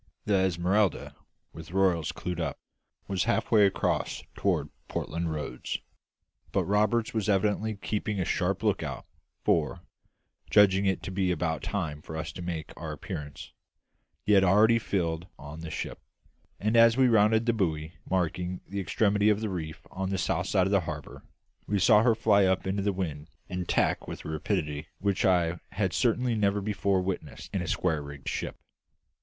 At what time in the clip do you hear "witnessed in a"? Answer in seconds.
27.03-27.67